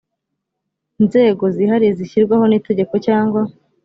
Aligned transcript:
nzego 1.03 1.43
zihariye 1.55 1.91
zishyirwaho 1.99 2.43
n 2.47 2.53
itegeko 2.59 2.93
cyangwa 3.07 3.41